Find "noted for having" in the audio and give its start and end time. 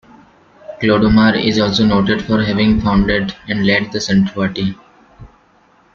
1.85-2.81